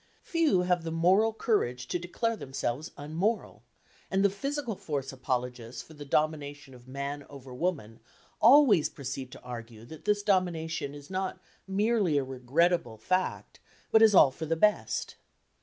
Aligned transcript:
Few 0.23 0.61
have 0.63 0.83
the 0.83 0.89
moral 0.89 1.31
courage 1.31 1.87
to 1.89 1.99
declare 1.99 2.35
themselves 2.35 2.89
unmoral, 2.97 3.61
and 4.09 4.25
the 4.25 4.31
physical 4.31 4.75
force 4.75 5.13
apologists 5.13 5.83
for 5.83 5.93
the 5.93 6.05
domination 6.05 6.73
of 6.73 6.87
man 6.87 7.23
over 7.29 7.53
woman 7.53 7.99
always 8.41 8.89
proceed 8.89 9.31
to 9.33 9.41
argue 9.43 9.85
that 9.85 10.05
this 10.05 10.23
domination 10.23 10.95
is 10.95 11.11
not 11.11 11.39
merely 11.67 12.17
a 12.17 12.23
"regrettable 12.23 12.97
fact," 12.97 13.59
but 13.91 14.01
is 14.01 14.15
all 14.15 14.31
for 14.31 14.47
the 14.47 14.55
best. 14.55 15.17